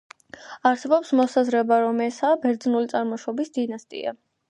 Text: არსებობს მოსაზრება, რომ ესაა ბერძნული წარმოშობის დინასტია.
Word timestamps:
არსებობს 0.69 1.11
მოსაზრება, 1.19 1.79
რომ 1.85 2.03
ესაა 2.09 2.41
ბერძნული 2.47 2.93
წარმოშობის 2.97 3.57
დინასტია. 3.61 4.21